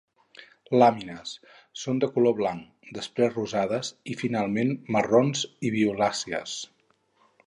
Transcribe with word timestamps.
Làmines: 0.77 1.33
són 1.81 1.99
de 2.03 2.09
color 2.15 2.33
blanc, 2.39 2.89
després 2.97 3.35
rosades 3.37 3.93
i 4.15 4.19
finalment 4.25 4.73
marrons 4.97 5.45
i 5.71 5.75
violàcies. 5.77 6.57